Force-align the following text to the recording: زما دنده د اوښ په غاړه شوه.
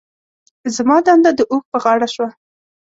زما 0.75 0.97
دنده 1.07 1.31
د 1.35 1.41
اوښ 1.51 1.63
په 1.71 1.77
غاړه 1.83 2.07
شوه. 2.13 2.29